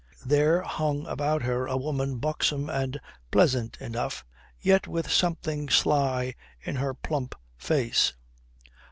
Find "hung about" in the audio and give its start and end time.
0.63-1.43